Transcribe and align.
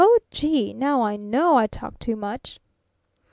"Oh, 0.03 0.17
gee! 0.31 0.73
Now 0.73 1.03
I 1.03 1.15
know 1.15 1.57
I 1.57 1.67
talk 1.67 1.99
too 1.99 2.15
much!" 2.15 2.59